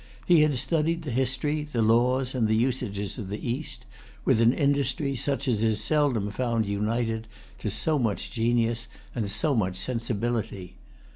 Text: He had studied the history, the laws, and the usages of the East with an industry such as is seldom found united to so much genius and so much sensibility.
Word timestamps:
He 0.25 0.41
had 0.41 0.55
studied 0.55 1.03
the 1.03 1.11
history, 1.11 1.61
the 1.63 1.83
laws, 1.83 2.33
and 2.33 2.47
the 2.47 2.55
usages 2.55 3.19
of 3.19 3.29
the 3.29 3.47
East 3.47 3.85
with 4.25 4.41
an 4.41 4.51
industry 4.51 5.15
such 5.15 5.47
as 5.47 5.63
is 5.63 5.79
seldom 5.79 6.31
found 6.31 6.65
united 6.65 7.27
to 7.59 7.69
so 7.69 7.99
much 7.99 8.31
genius 8.31 8.87
and 9.13 9.29
so 9.29 9.53
much 9.53 9.75
sensibility. 9.77 10.73